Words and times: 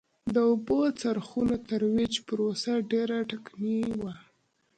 د 0.33 0.35
اوبو 0.49 0.79
څرخونو 0.99 1.55
ترویج 1.67 2.13
پروسه 2.27 2.73
ډېره 2.91 3.17
ټکنۍ 3.29 3.81
وه 3.99 4.13